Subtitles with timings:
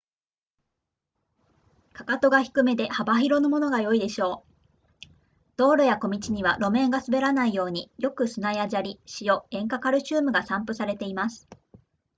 [1.93, 4.43] 踵が低めで幅広のものが良いでしょ
[5.05, 5.07] う
[5.57, 11.47] 道路や小道には路面が滑らないようによく砂や砂利塩塩化カルシウムが散布されています